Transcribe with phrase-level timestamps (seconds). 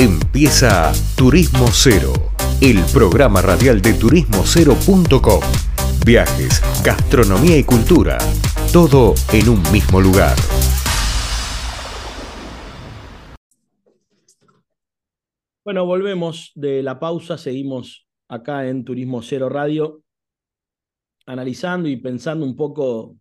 [0.00, 2.12] Empieza Turismo Cero,
[2.60, 5.40] el programa radial de turismocero.com.
[6.06, 8.16] Viajes, gastronomía y cultura,
[8.72, 10.36] todo en un mismo lugar.
[15.64, 20.04] Bueno, volvemos de la pausa, seguimos acá en Turismo Cero Radio,
[21.26, 23.16] analizando y pensando un poco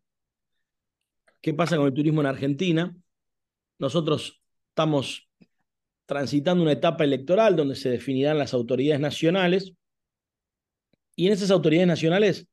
[1.41, 2.95] qué pasa con el turismo en Argentina.
[3.79, 4.39] Nosotros
[4.69, 5.26] estamos
[6.07, 9.73] transitando una etapa electoral donde se definirán las autoridades nacionales.
[11.15, 12.47] Y en esas autoridades nacionales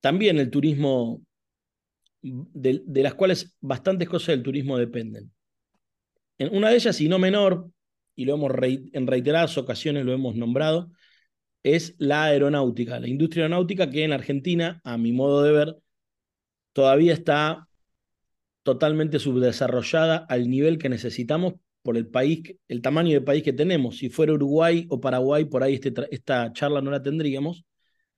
[0.00, 1.22] también el turismo,
[2.22, 5.32] de, las cuales bastantes cosas del turismo dependen.
[6.38, 7.70] En una de ellas, y no menor,
[8.14, 10.90] y lo hemos en reiteradas ocasiones lo hemos nombrado,
[11.62, 15.76] es la aeronáutica, la industria aeronáutica que en Argentina, a mi modo de ver,
[16.72, 17.66] todavía está
[18.62, 23.98] totalmente subdesarrollada al nivel que necesitamos por el país, el tamaño de país que tenemos.
[23.98, 27.64] Si fuera Uruguay o Paraguay, por ahí este, esta charla no la tendríamos,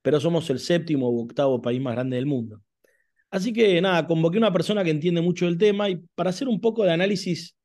[0.03, 2.62] pero somos el séptimo u octavo país más grande del mundo.
[3.28, 6.47] Así que nada, convoqué a una persona que entiende mucho del tema y para hacer
[6.47, 7.56] un poco de análisis,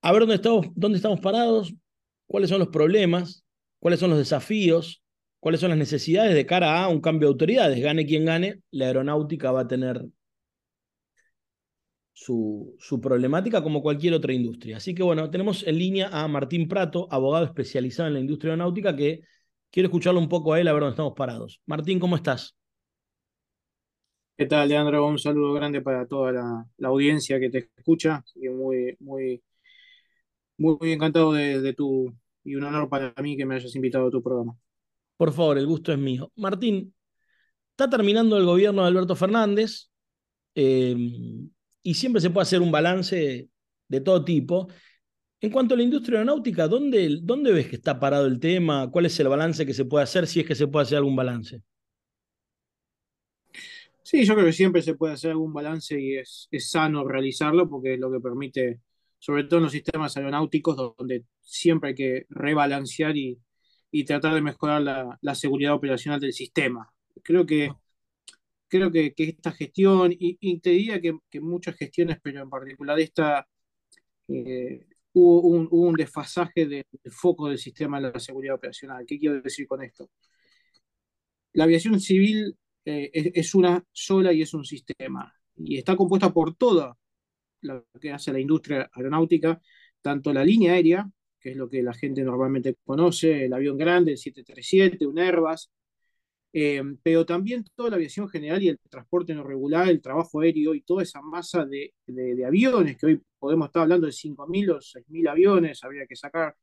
[0.00, 1.74] a ver dónde estamos, dónde estamos parados,
[2.26, 3.44] cuáles son los problemas,
[3.80, 5.02] cuáles son los desafíos,
[5.40, 7.80] cuáles son las necesidades de cara a un cambio de autoridades.
[7.82, 10.06] Gane quien gane, la aeronáutica va a tener
[12.20, 14.76] su, su, problemática como cualquier otra industria.
[14.76, 18.94] Así que bueno, tenemos en línea a Martín Prato, abogado especializado en la industria aeronáutica,
[18.94, 19.22] que
[19.70, 21.62] quiero escucharlo un poco a él, a ver dónde estamos parados.
[21.64, 22.54] Martín, ¿cómo estás?
[24.36, 25.06] ¿Qué tal, Leandro?
[25.06, 28.22] Un saludo grande para toda la, la audiencia que te escucha.
[28.34, 29.42] Y muy, muy,
[30.58, 34.08] muy, muy encantado de, de, tu y un honor para mí que me hayas invitado
[34.08, 34.54] a tu programa.
[35.16, 36.30] Por favor, el gusto es mío.
[36.36, 36.94] Martín,
[37.70, 39.88] está terminando el gobierno de Alberto Fernández.
[40.54, 40.94] Eh,
[41.82, 43.48] y siempre se puede hacer un balance
[43.88, 44.68] de todo tipo.
[45.40, 48.90] En cuanto a la industria aeronáutica, ¿dónde, ¿dónde ves que está parado el tema?
[48.90, 51.16] ¿Cuál es el balance que se puede hacer, si es que se puede hacer algún
[51.16, 51.62] balance?
[54.02, 57.68] Sí, yo creo que siempre se puede hacer algún balance y es, es sano realizarlo
[57.68, 58.80] porque es lo que permite,
[59.18, 63.38] sobre todo en los sistemas aeronáuticos, donde siempre hay que rebalancear y,
[63.90, 66.92] y tratar de mejorar la, la, seguridad operacional del sistema.
[67.22, 67.72] Creo que
[68.70, 73.46] creo que, esta gestión, y, y te diría que, muchas gestiones, pero en particular esta,
[74.28, 79.04] eh, hubo, un, desfasaje del de foco del sistema de la seguridad operacional.
[79.06, 80.10] ¿Qué quiero decir con esto?
[81.52, 86.32] La aviación civil eh, es, es, una sola y es un sistema, y está compuesta
[86.32, 86.96] por toda
[87.62, 89.60] lo que hace la industria aeronáutica,
[90.00, 91.10] tanto la línea aérea,
[91.40, 95.70] que es lo que la gente normalmente conoce, el avión grande, el 737, un Airbus,
[96.52, 100.74] eh, pero también toda la aviación general y el transporte no regular, el trabajo aéreo
[100.74, 101.94] y toda esa masa de,
[102.46, 106.56] aviones, que hoy podemos estar hablando de 5.000 o 6.000 aviones, habría que sacar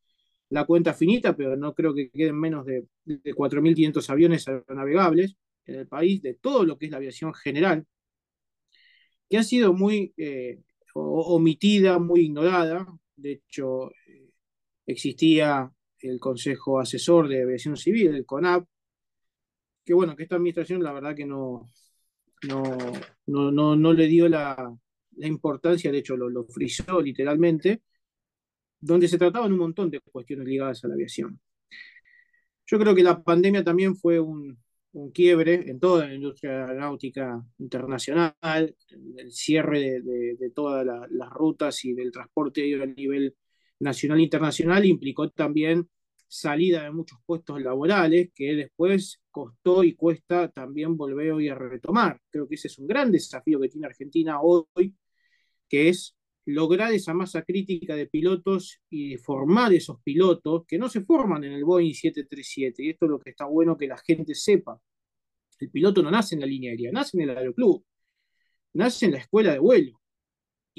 [0.50, 5.76] la cuenta finita, pero no creo que queden menos de, de 4.500 aviones navegables en
[5.76, 7.86] el país, de todo lo que es la aviación general,
[9.28, 10.60] que ha sido muy eh,
[10.94, 12.86] omitida, muy ignorada.
[13.16, 14.30] De hecho, eh,
[14.86, 15.70] existía
[16.00, 18.66] el Consejo Asesor de Aviación Civil, el CONAP,
[19.88, 21.70] que bueno, que esta administración la verdad que no,
[22.46, 22.62] no,
[23.24, 24.70] no, no, no le dio la,
[25.16, 27.80] la, importancia, de hecho lo, lo frizó literalmente,
[28.78, 31.40] donde se trataban un montón de cuestiones ligadas a la aviación.
[32.66, 34.58] Yo creo que la pandemia también fue un,
[34.92, 38.76] un quiebre en toda la industria aeronáutica internacional,
[39.16, 43.34] el cierre de, todas la, las rutas y del transporte a nivel
[43.80, 45.88] nacional e internacional implicó también
[46.28, 52.20] salida de muchos puestos laborales que después costó y cuesta también volver hoy a retomar.
[52.30, 54.94] Creo que ese es un gran desafío que tiene Argentina hoy,
[55.68, 61.02] que es lograr esa masa crítica de pilotos y formar esos pilotos que no se
[61.02, 62.82] forman en el Boeing 737.
[62.84, 64.80] Y esto es lo que está bueno que la gente sepa.
[65.58, 67.84] El piloto no nace en la línea aérea, nace en el aeroclub,
[68.74, 69.97] nace en la escuela de vuelo.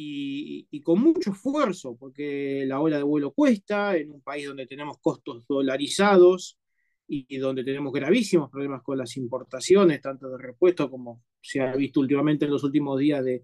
[0.02, 4.66] Y, y, con mucho esfuerzo, porque la hora de vuelo cuesta, en un país donde
[4.66, 6.58] tenemos costos dolarizados
[7.06, 11.76] y, y donde tenemos gravísimos problemas con las importaciones, tanto de repuesto como se ha
[11.76, 13.44] visto últimamente en los últimos días de,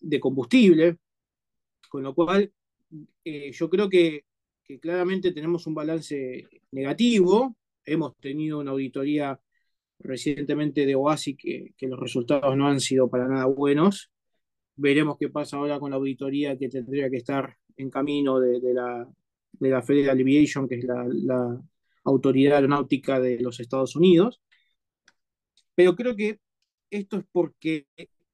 [0.00, 0.98] de combustible,
[1.88, 2.52] con lo cual
[3.24, 4.26] eh, yo creo que,
[4.64, 7.56] que, claramente tenemos un balance negativo,
[7.86, 9.40] hemos tenido una auditoría
[9.98, 14.10] recientemente de OASI que, que los resultados no han sido para nada buenos,
[14.76, 19.08] Veremos qué pasa ahora con la auditoría que tendría que estar en camino de, la,
[19.52, 21.60] de la Federal Aviation, que es la,
[22.04, 24.40] autoridad aeronáutica de los Estados Unidos.
[25.74, 26.38] Pero creo que
[26.88, 27.88] esto es porque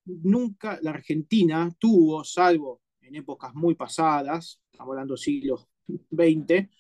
[0.05, 6.71] nunca la Argentina tuvo, salvo en épocas muy pasadas, estamos hablando siglos 2020,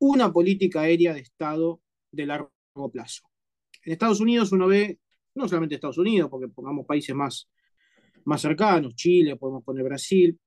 [0.00, 1.80] una política aérea de Estado
[2.12, 2.50] de largo
[2.92, 3.22] plazo.
[3.82, 5.00] En Estados Unidos uno ve,
[5.34, 7.48] no solamente Estados Unidos, porque pongamos países más,
[8.24, 10.38] más cercanos, Chile, podemos poner Brasil,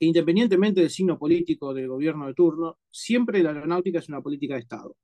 [0.00, 4.60] independientemente del signo político del gobierno de turno, siempre la aeronáutica es una política de
[4.60, 4.96] Estado.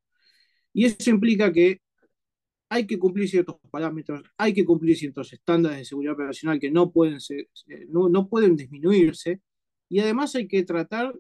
[0.72, 1.80] Y eso implica que
[2.68, 6.90] hay que cumplir ciertos parámetros, hay que cumplir ciertos estándares de seguridad operacional que no
[6.90, 9.40] pueden, ser, eh, no, no pueden disminuirse,
[9.88, 11.14] y además hay que tratar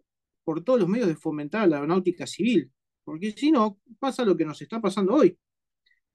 [0.44, 2.70] por todos los medios de fomentar la aeronáutica civil,
[3.04, 5.36] porque si no, pasa lo que nos está pasando hoy.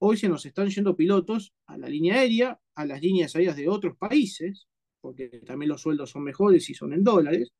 [0.02, 3.68] Hoy se nos están yendo pilotos a la línea aérea, a las líneas aéreas de
[3.68, 4.66] otros países,
[5.00, 7.52] porque también los sueldos son mejores y son en dólares,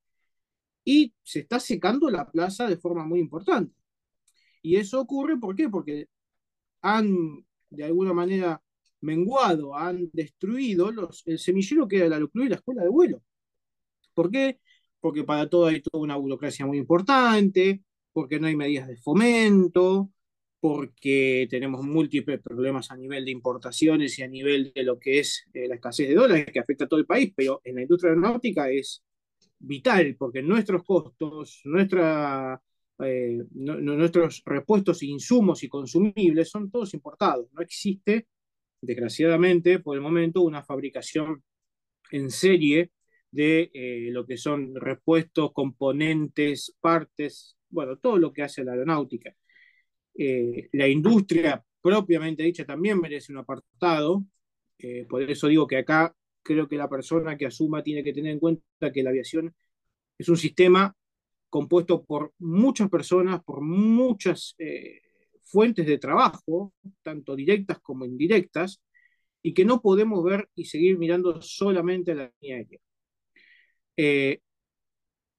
[0.85, 3.75] y se está secando la plaza de forma muy importante.
[4.63, 5.69] Y eso ocurre, ¿por qué?
[5.69, 6.09] Porque
[6.83, 8.63] han, de alguna manera,
[9.03, 13.23] menguado, han destruido los, el semillero que era la Aeroclub y la escuela de vuelo.
[14.15, 14.61] ¿Por qué?
[15.01, 20.11] Porque para todo hay toda una burocracia muy importante, porque no hay medidas de fomento,
[20.61, 25.47] porque tenemos múltiples problemas a nivel de importaciones y a nivel de lo que es
[25.55, 28.11] eh, la escasez de dólares que afecta a todo el país, pero en la industria
[28.11, 29.03] aeronáutica es
[29.59, 32.61] vital, porque nuestros costos, nuestra,
[32.99, 37.49] eh, nuestros repuestos, insumos y consumibles son todos importados.
[37.53, 38.27] No existe,
[38.81, 41.43] desgraciadamente, por el momento, una fabricación
[42.11, 42.93] en serie
[43.31, 49.35] de eh, lo que son repuestos, componentes, partes, bueno, todo lo que hace la aeronáutica.
[50.23, 54.23] Eh, la industria propiamente dicha también merece un apartado,
[54.79, 58.33] eh, por eso digo que acá creo que la persona que asuma tiene que tener
[58.33, 59.55] en cuenta que la aviación
[60.19, 60.95] es un sistema
[61.49, 65.01] compuesto por muchas personas, por muchas eh,
[65.43, 68.83] fuentes de trabajo, tanto directas como indirectas,
[69.43, 72.81] y que no podemos ver y seguir mirando solamente a la línea aérea.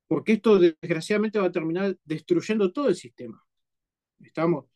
[0.07, 3.41] porque esto desgraciadamente va a terminar destruyendo todo el sistema.
[4.19, 4.70] Estamos,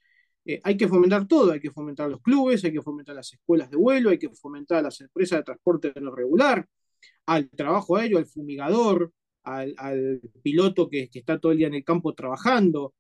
[0.45, 3.69] eh, hay que fomentar todo, hay que fomentar los clubes, hay que fomentar las escuelas
[3.71, 6.67] de vuelo, hay que fomentar las empresas de transporte no regular,
[7.25, 9.11] al trabajo aéreo, al fumigador,
[9.43, 12.93] al, piloto que, está todo el día en el campo trabajando,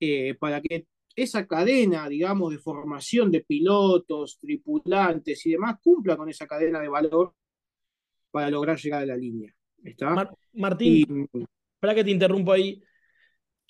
[0.00, 6.28] eh, para que esa cadena, digamos, de formación de pilotos, tripulantes y demás cumpla con
[6.28, 7.34] esa cadena de valor
[8.30, 9.52] para lograr llegar a la línea.
[9.82, 10.30] ¿Está?
[10.54, 11.28] Martín,
[11.80, 12.82] para que te interrumpo ahí,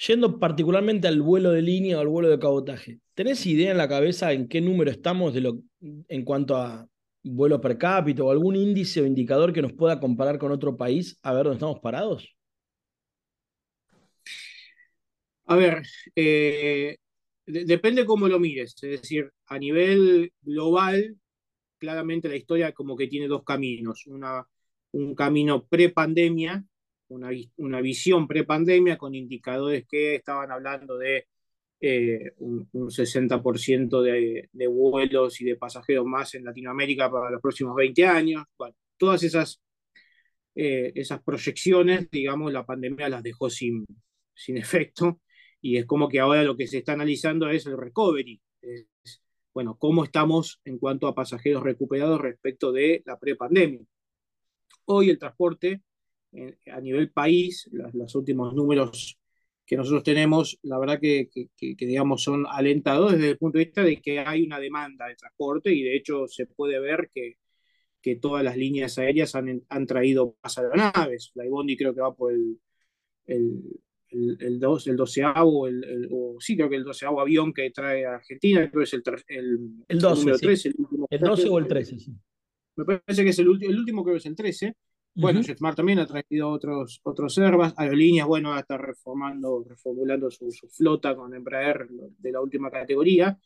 [0.07, 3.89] Yendo particularmente al vuelo de línea o al vuelo de cabotaje, ¿tenés idea en la
[3.89, 6.89] cabeza en qué número estamos de lo, en cuanto a
[7.25, 11.19] vuelo per cápita o algún índice o indicador que nos pueda comparar con otro país
[11.23, 12.37] a ver dónde estamos parados?
[15.47, 15.83] A ver,
[16.15, 16.99] eh,
[17.47, 18.75] depende cómo lo mires.
[18.83, 21.17] Es decir, a nivel global,
[21.79, 24.07] claramente la historia como que tiene dos caminos.
[24.07, 24.47] Una,
[24.93, 26.65] un camino pre-pandemia,
[27.09, 31.27] una, una visión prepandemia con indicadores que estaban hablando de
[31.81, 37.75] eh, un, 60% de, de, vuelos y de pasajeros más en Latinoamérica para los próximos
[37.77, 38.45] 20 años.
[38.59, 39.61] Bueno, todas esas,
[40.55, 43.85] eh, esas proyecciones, digamos, la pandemia las dejó sin,
[44.35, 45.21] sin efecto
[45.61, 48.41] y es como que ahora lo que se está analizando es el recovery.
[49.55, 53.81] Bueno, cómo estamos en cuanto a pasajeros recuperados respecto de la prepandemia.
[54.85, 55.83] Hoy el transporte
[56.33, 59.19] a nivel país, los, últimos números
[59.67, 64.01] que nosotros tenemos, la verdad que, digamos son alentados desde el punto de vista de
[64.01, 67.37] que hay una demanda de transporte y de hecho se puede ver que,
[68.01, 71.33] que todas las líneas aéreas han, han traído más aeronaves.
[71.35, 72.59] La Ibondi creo que va por el,
[73.27, 73.63] el,
[74.11, 78.15] el, 12, el doceavo, el, o sí, creo que el doceavo avión que trae a
[78.15, 80.73] Argentina, creo que es el, el, el 12, número 13,
[81.11, 82.13] el, 12 o el 13, sí.
[82.77, 84.75] Me parece que es el, el último, creo que es el 13.
[85.21, 87.75] Bueno, JetSmart también ha traído otros, otros Airbus.
[87.77, 93.37] Aerolíneas, bueno, estar reformando, reformulando su, flota con Embraer de la última categoría.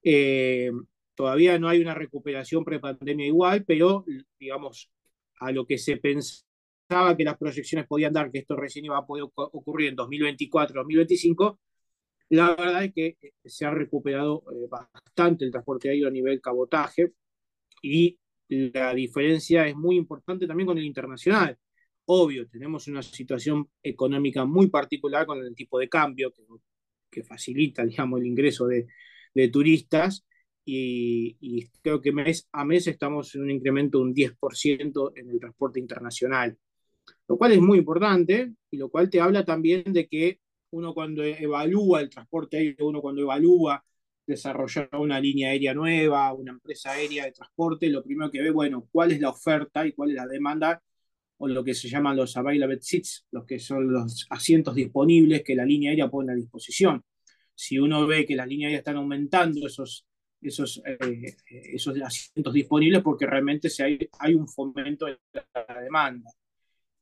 [0.00, 0.70] Eh,
[1.16, 4.04] todavía no hay una recuperación prepandemia igual, pero
[4.38, 4.92] digamos,
[5.40, 9.04] a lo que se pensaba que las proyecciones podían dar, que esto recién iba a
[9.04, 11.58] poder ocurrir en 2024, 2025,
[12.30, 17.12] la verdad es que se ha recuperado eh, bastante el transporte aéreo a nivel cabotaje
[17.82, 21.56] y la diferencia es muy importante también con el internacional.
[22.06, 26.42] Obvio, tenemos una situación económica muy particular con el tipo de cambio que,
[27.10, 28.86] que facilita, digamos, el ingreso de,
[29.34, 30.26] de turistas
[30.64, 35.30] y, y, creo que mes a mes estamos en un incremento de un 10% en
[35.30, 36.58] el transporte internacional,
[37.26, 40.40] lo cual es muy importante y lo cual te habla también de que
[40.70, 43.82] uno cuando evalúa el transporte aéreo, uno cuando evalúa
[44.28, 48.86] desarrollar una línea aérea nueva, una empresa aérea de transporte, lo primero que ve, bueno,
[48.92, 50.82] cuál es la oferta y cuál es la demanda
[51.38, 55.54] o lo que se llaman los available seats, los que son los asientos disponibles que
[55.54, 57.02] la línea aérea pone a disposición.
[57.54, 60.06] Si uno ve que las líneas aéreas están aumentando esos,
[60.42, 66.30] esos, eh, esos asientos disponibles porque realmente se hay, hay un fomento de la demanda,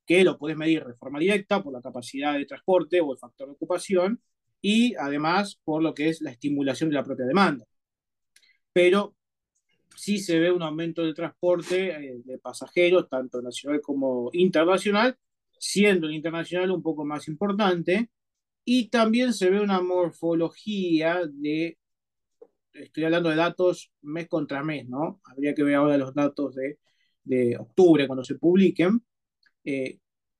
[0.06, 3.48] que lo puedes medir de forma directa por la capacidad de transporte o el factor
[3.48, 4.20] de ocupación
[4.60, 7.64] y además por lo que es la estimulación de la propia demanda.
[8.72, 9.16] Pero
[9.96, 15.16] sí se ve un aumento del transporte eh, de pasajeros, tanto nacional como internacional,
[15.58, 18.10] siendo el internacional un poco más importante,
[18.64, 21.78] y también se ve una morfología de,
[22.72, 25.20] estoy hablando de datos mes contra mes, ¿no?
[25.24, 26.78] Habría que ver ahora los datos de,
[27.24, 29.04] de octubre cuando se publiquen,
[29.64, 29.98] eh,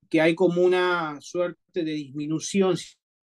[0.08, 2.76] que hay como una suerte de disminución,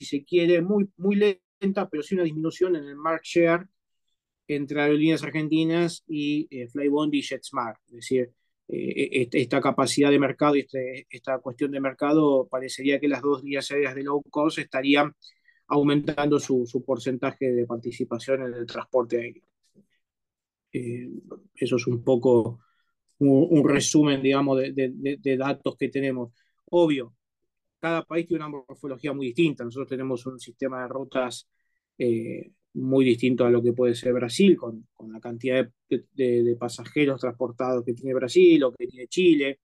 [0.04, 1.16] se quiere, muy, muy
[1.62, 3.68] lenta, pero sí una disminución en el market share
[4.48, 7.80] entre aerolíneas argentinas y eh, Flybond y JetSmart.
[7.88, 8.32] Es decir,
[8.68, 13.22] eh, e-, esta capacidad de mercado y este, esta cuestión de mercado parecería que las
[13.22, 15.14] dos líneas aéreas de low cost estarían
[15.68, 19.44] aumentando su, su porcentaje de participación en el transporte aéreo.
[20.72, 21.10] Eh,
[21.56, 22.60] eso es un poco
[23.20, 26.34] un, resumen, digamos, de, de, de, datos que tenemos.
[26.66, 27.16] Obvio,
[27.84, 29.66] cada país tiene una morfología muy distinta.
[29.66, 31.50] Nosotros tenemos un sistema de rutas
[31.98, 36.56] eh, muy distinto a lo que puede ser Brasil, con, con la cantidad de, de,
[36.58, 39.60] pasajeros transportados que tiene Brasil o que tiene Chile.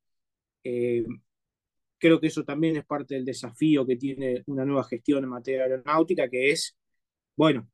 [0.61, 1.05] Eh,
[1.97, 5.63] creo que eso también es parte del desafío que tiene una nueva gestión en materia
[5.63, 6.77] aeronáutica, que es,
[7.37, 7.69] bueno,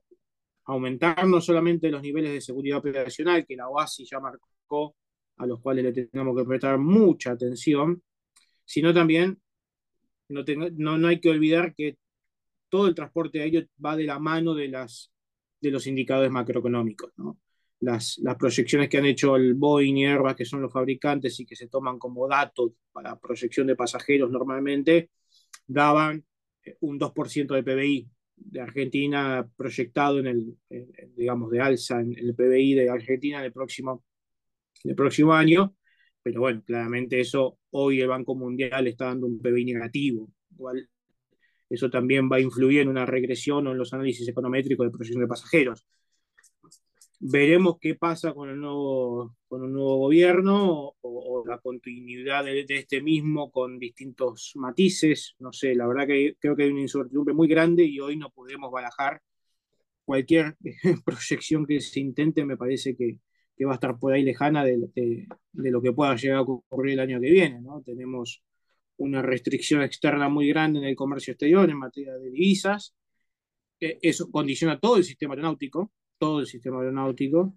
[0.66, 4.96] aumentar no solamente los niveles de seguridad operacional que la OASI ya marcó,
[5.38, 8.04] a los cuales le tenemos que prestar mucha atención,
[8.64, 9.40] sino también
[10.30, 10.44] no,
[10.78, 11.98] no, no hay que olvidar que
[12.70, 15.12] todo el transporte aéreo va de la mano de las
[15.62, 17.12] de los indicadores macroeconómicos.
[17.18, 17.40] ¿no?
[17.80, 21.46] Las, las, proyecciones que han hecho el Boeing y Airbus, que son los fabricantes y
[21.46, 25.10] que se toman como datos para proyección de pasajeros normalmente,
[25.68, 26.24] daban
[26.64, 30.58] eh, un 2% de PBI de Argentina proyectado en el,
[31.16, 34.04] digamos, de alza en el PBI de Argentina en el próximo,
[34.84, 35.76] en el próximo año.
[36.26, 40.28] Pero bueno, claramente eso hoy el Banco Mundial está dando un PBI negativo.
[40.56, 40.90] Igual
[41.70, 45.22] eso también va a influir en una regresión o en los análisis econométricos de proyección
[45.22, 45.86] de pasajeros.
[47.20, 52.78] Veremos qué pasa con el nuevo, con el nuevo gobierno o, la continuidad de, de,
[52.78, 55.36] este mismo con distintos matices.
[55.38, 58.32] No sé, la verdad que creo que hay una incertidumbre muy grande y hoy no
[58.32, 59.22] podemos barajar
[60.06, 60.58] cualquier
[61.06, 63.20] proyección que se intente, me parece que,
[63.56, 66.42] que va a estar por ahí lejana de, de, de, lo que pueda llegar a
[66.42, 67.62] ocurrir el año que viene.
[67.62, 67.82] ¿no?
[67.82, 68.44] Tenemos
[68.98, 72.96] una restricción externa muy grande en el comercio exterior en materia de divisas.
[73.80, 77.56] Eh, eso condiciona todo el sistema aeronáutico, todo el sistema aeronáutico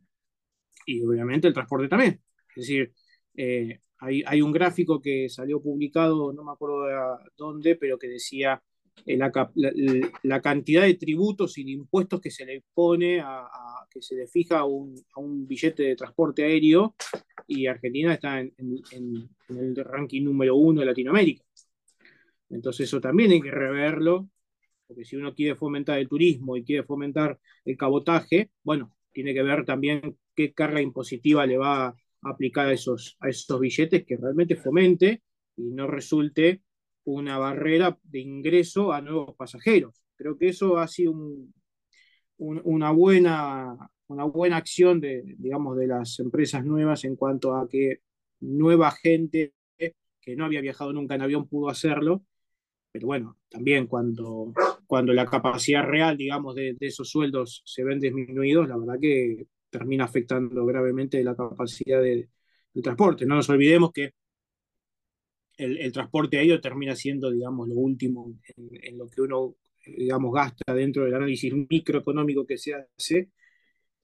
[0.87, 2.21] y obviamente el transporte también.
[2.57, 2.93] Es decir,
[3.37, 8.09] eh, hay, hay, un gráfico que salió publicado, no me acuerdo de dónde, pero que
[8.09, 8.63] decía
[9.07, 9.73] la, la,
[10.23, 14.17] la, cantidad de tributos y de impuestos que se le pone a, a que se
[14.17, 16.95] le fija a un, a un billete de transporte aéreo
[17.47, 21.43] y Argentina está en, en, en, el ranking número uno de Latinoamérica.
[22.51, 24.29] Entonces eso también hay que reverlo,
[24.87, 29.43] porque si uno quiere fomentar el turismo y quiere fomentar el cabotaje, bueno, tiene que
[29.43, 34.17] ver también qué carga impositiva le va a aplicar a esos, a esos billetes que
[34.17, 35.23] realmente fomente
[35.57, 36.63] y no resulte
[37.13, 39.95] una barrera de ingreso a nuevos pasajeros.
[40.17, 41.55] Creo que eso ha sido un,
[42.39, 43.77] un, una buena
[44.09, 48.01] una buena acción de, digamos, de las empresas nuevas en cuanto a que
[48.41, 52.25] nueva gente que no había viajado nunca en avión pudo hacerlo,
[52.93, 54.53] pero bueno, también cuando,
[54.87, 59.47] cuando la capacidad real, digamos, de, de esos sueldos se ven disminuidos, la verdad que
[59.71, 62.29] termina afectando gravemente la capacidad de,
[62.75, 63.27] del transporte.
[63.27, 64.13] No nos olvidemos que
[65.59, 70.33] el, el, transporte aéreo termina siendo, digamos, lo último en, en, lo que uno, digamos,
[70.33, 73.31] gasta dentro del análisis microeconómico que se hace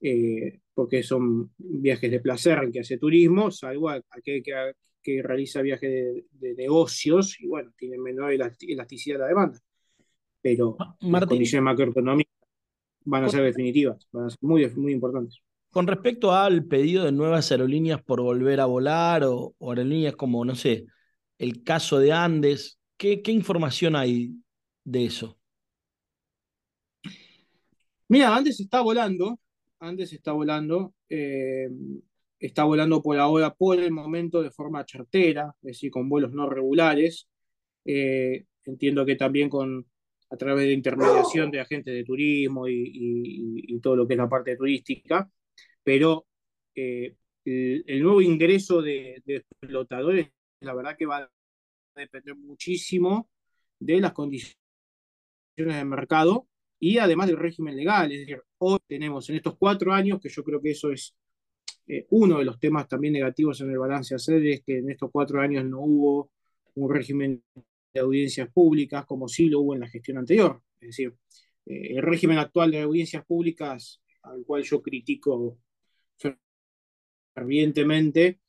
[0.01, 5.89] eh, porque son viajes de placer que hace turismo, salvo aquel que, que realiza viajes
[5.89, 9.59] de, de, negocios y bueno, tiene menor elasticidad de la demanda.
[10.41, 12.33] Pero Martín, las condiciones macroeconómicas
[13.05, 15.41] van a ser definitivas, van a ser muy, muy importantes.
[15.71, 20.45] Con respecto al pedido de nuevas aerolíneas por volver a volar o, o aerolíneas como,
[20.45, 20.85] no sé,
[21.37, 24.35] el caso de Andes, ¿qué, información hay
[24.83, 25.39] de eso?
[28.07, 29.39] Mira, Andes está volando,
[29.79, 31.69] antes está volando, eh,
[32.39, 36.49] está volando por ahora, por el momento, de forma chartera, es decir, con vuelos no
[36.49, 37.27] regulares.
[37.83, 39.85] Eh, entiendo que también con,
[40.29, 44.55] a través de intermediación de agentes de turismo y, todo lo que es la parte
[44.55, 45.29] turística,
[45.83, 46.25] pero
[46.75, 47.15] eh,
[47.45, 50.29] el, el, nuevo ingreso de, de, explotadores,
[50.65, 51.29] la verdad que va
[51.95, 53.29] depender muchísimo
[53.79, 54.55] de las condiciones
[55.57, 56.47] de mercado
[56.79, 58.11] y además del régimen legal.
[58.11, 61.15] Es decir, hoy tenemos en estos cuatro años, que yo creo que eso es
[61.87, 64.89] eh, uno de los temas también negativos en el balance a hacer, es que en
[64.89, 66.31] estos cuatro años no hubo
[66.75, 67.43] un régimen
[67.93, 70.61] de audiencias públicas como sí lo hubo en la gestión anterior.
[70.81, 71.15] Es decir,
[71.65, 75.57] eh, el régimen actual de audiencias públicas, al cual yo critico
[77.33, 78.39] fervientemente,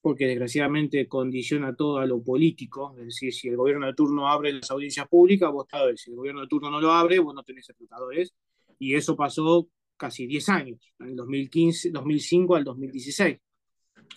[0.00, 4.52] porque desgraciadamente condiciona todo a lo político, es decir, si el gobierno de turno abre
[4.52, 7.42] las audiencias públicas, vos sabés, si el gobierno de turno no lo abre, vos no
[7.42, 8.34] tenés explotadores,
[8.78, 13.38] y eso pasó casi 10 años, en el 2015, 2005 al 2016,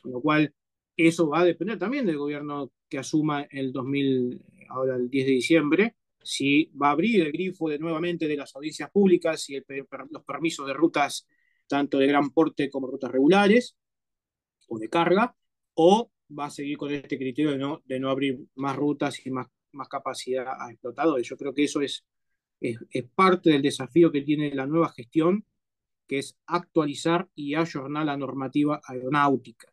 [0.01, 0.53] con lo cual
[0.95, 5.31] eso va a depender también del gobierno que asuma el 2000, ahora el 10 de
[5.31, 9.61] diciembre, si va a abrir el grifo de, nuevamente de las audiencias públicas, si
[10.09, 11.27] los permisos de rutas,
[11.67, 13.75] tanto de gran porte como rutas regulares
[14.67, 15.35] o de carga,
[15.75, 19.31] o va a seguir con este criterio de no, de no abrir más rutas y
[19.31, 21.27] más, más capacidad a explotadores.
[21.27, 22.05] Yo creo que eso es,
[22.59, 22.77] es,
[23.15, 25.45] parte del desafío que tiene la nueva gestión,
[26.07, 29.71] que es actualizar y ayornar la normativa aeronáutica.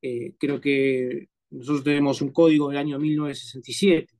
[0.00, 4.14] Eh, creo que nosotros tenemos un código del año 1967,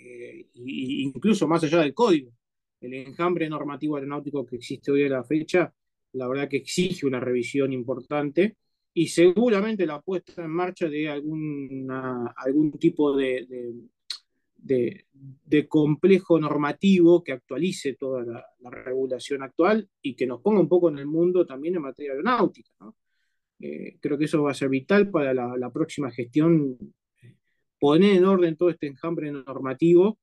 [0.00, 2.32] e incluso más allá del código,
[2.80, 5.74] el enjambre normativo aeronáutico que existe hoy a la fecha,
[6.12, 8.56] la verdad que exige una revisión importante
[8.98, 13.46] y seguramente la puesta en marcha de alguna, algún tipo de,
[14.56, 15.06] de,
[15.44, 20.88] de, complejo normativo que actualice toda la, regulación actual y que nos ponga un poco
[20.88, 22.72] en el mundo también en materia aeronáutica.
[23.60, 26.76] Eh, creo que eso va a ser vital para la, la, próxima gestión,
[27.78, 30.18] poner en orden todo este enjambre normativo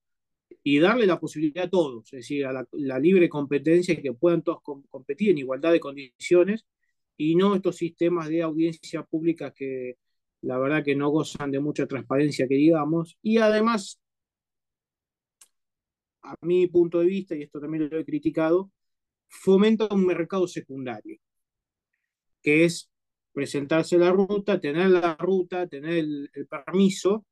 [0.63, 4.11] y darle la posibilidad a todos, es decir, a la, la libre competencia y que
[4.11, 6.65] puedan todos competir en igualdad de condiciones
[7.17, 9.97] y no estos sistemas de audiencia pública que
[10.41, 13.99] la verdad que no gozan de mucha transparencia, que digamos, y además,
[16.21, 18.71] a mi punto de vista, y esto también lo he criticado,
[19.27, 21.17] fomenta un mercado secundario,
[22.41, 22.89] que es
[23.33, 27.25] presentarse la ruta, tener la ruta, tener el, permiso,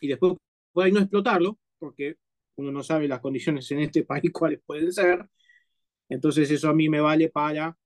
[0.00, 0.34] y después
[0.72, 2.16] puede no explotarlo, porque
[2.56, 5.28] uno no sabe las condiciones en este país cuáles pueden ser,
[6.08, 7.76] entonces eso a mí me vale para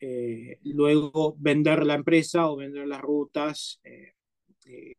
[0.00, 4.14] eh, luego vender la empresa o vender las rutas eh,
[4.66, 4.96] eh,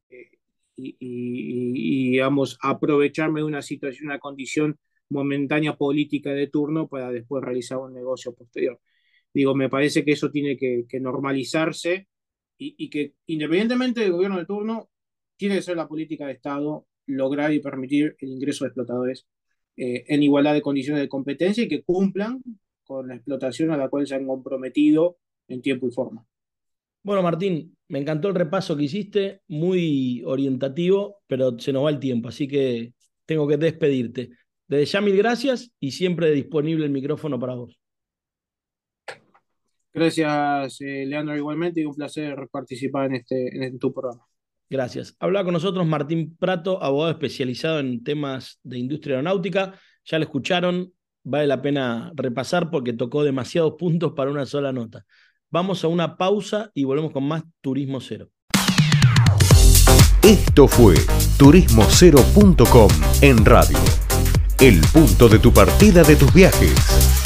[0.75, 4.77] y, y, digamos, aprovecharme de una situación, una condición
[5.09, 8.79] momentánea política de turno para después realizar un negocio posterior.
[9.33, 12.07] Digo, me parece que eso tiene que, normalizarse
[12.57, 14.89] y, y, que independientemente del gobierno de turno,
[15.35, 19.27] tiene que ser la política de Estado lograr y permitir el ingreso de explotadores
[19.75, 22.43] en igualdad de condiciones de competencia y que cumplan
[22.91, 26.25] con la explotación a la cual se han comprometido en tiempo y forma.
[27.03, 31.99] Bueno, Martín, me encantó el repaso que hiciste, muy orientativo, pero se nos va el
[31.99, 32.93] tiempo, así que
[33.25, 34.29] tengo que despedirte.
[34.67, 37.79] Desde ya mil gracias y siempre disponible el micrófono para vos.
[39.93, 44.25] Gracias, eh, Leandro, igualmente, y un placer participar en, este, en tu programa.
[44.69, 45.15] Gracias.
[45.19, 49.77] Habla con nosotros Martín Prato, abogado especializado en temas de industria aeronáutica.
[50.05, 55.05] Ya lo escucharon, vale la pena repasar porque tocó demasiados puntos para una sola nota.
[55.49, 58.29] Vamos a una pausa y volvemos con más Turismo Cero.
[60.23, 60.95] Esto fue
[61.37, 62.89] turismocero.com
[63.21, 63.77] en radio.
[64.59, 67.20] El punto de tu partida de tus viajes.